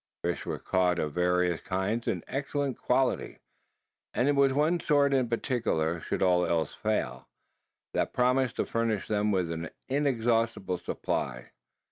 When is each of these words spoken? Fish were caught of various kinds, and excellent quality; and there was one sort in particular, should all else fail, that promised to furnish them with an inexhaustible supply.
Fish 0.23 0.47
were 0.47 0.57
caught 0.57 0.97
of 0.97 1.13
various 1.13 1.61
kinds, 1.61 2.07
and 2.07 2.23
excellent 2.27 2.75
quality; 2.75 3.37
and 4.15 4.25
there 4.25 4.33
was 4.33 4.51
one 4.51 4.79
sort 4.79 5.13
in 5.13 5.29
particular, 5.29 5.99
should 5.99 6.23
all 6.23 6.43
else 6.43 6.73
fail, 6.73 7.27
that 7.93 8.11
promised 8.11 8.55
to 8.55 8.65
furnish 8.65 9.07
them 9.07 9.31
with 9.31 9.51
an 9.51 9.69
inexhaustible 9.89 10.79
supply. 10.79 11.51